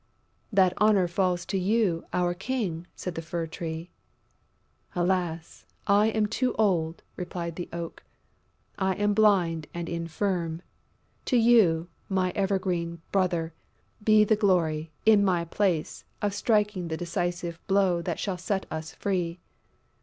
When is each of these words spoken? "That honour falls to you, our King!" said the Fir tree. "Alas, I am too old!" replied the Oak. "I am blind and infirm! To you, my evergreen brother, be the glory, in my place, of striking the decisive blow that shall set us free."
"That 0.51 0.73
honour 0.81 1.07
falls 1.07 1.45
to 1.45 1.59
you, 1.59 2.05
our 2.11 2.33
King!" 2.33 2.87
said 2.95 3.13
the 3.13 3.21
Fir 3.21 3.45
tree. 3.45 3.91
"Alas, 4.95 5.67
I 5.85 6.07
am 6.07 6.25
too 6.25 6.55
old!" 6.57 7.03
replied 7.15 7.55
the 7.55 7.69
Oak. 7.71 8.01
"I 8.79 8.95
am 8.95 9.13
blind 9.13 9.67
and 9.75 9.87
infirm! 9.87 10.63
To 11.25 11.37
you, 11.37 11.87
my 12.09 12.31
evergreen 12.31 12.99
brother, 13.11 13.53
be 14.03 14.23
the 14.23 14.35
glory, 14.35 14.89
in 15.05 15.23
my 15.23 15.45
place, 15.45 16.03
of 16.19 16.33
striking 16.33 16.87
the 16.87 16.97
decisive 16.97 17.59
blow 17.67 18.01
that 18.01 18.17
shall 18.17 18.39
set 18.39 18.65
us 18.71 18.93
free." 18.95 19.39